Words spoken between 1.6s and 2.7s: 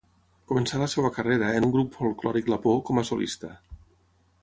un grup folklòric